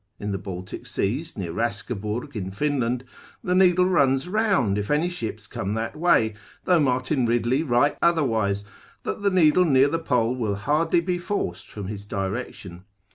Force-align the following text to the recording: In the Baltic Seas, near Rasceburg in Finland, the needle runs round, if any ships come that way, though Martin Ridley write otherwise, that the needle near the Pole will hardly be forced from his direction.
In 0.19 0.31
the 0.31 0.39
Baltic 0.39 0.87
Seas, 0.87 1.37
near 1.37 1.53
Rasceburg 1.53 2.35
in 2.35 2.49
Finland, 2.49 3.03
the 3.43 3.53
needle 3.53 3.85
runs 3.85 4.27
round, 4.27 4.79
if 4.79 4.89
any 4.89 5.09
ships 5.09 5.45
come 5.45 5.75
that 5.75 5.95
way, 5.95 6.33
though 6.63 6.79
Martin 6.79 7.27
Ridley 7.27 7.61
write 7.61 7.99
otherwise, 8.01 8.63
that 9.03 9.21
the 9.21 9.29
needle 9.29 9.63
near 9.63 9.89
the 9.89 9.99
Pole 9.99 10.35
will 10.35 10.55
hardly 10.55 11.01
be 11.01 11.19
forced 11.19 11.67
from 11.69 11.85
his 11.85 12.07
direction. 12.07 12.83